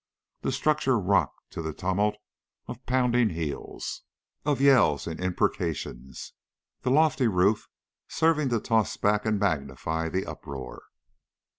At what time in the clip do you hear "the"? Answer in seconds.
0.41-0.51, 1.61-1.73, 6.81-6.89, 10.09-10.25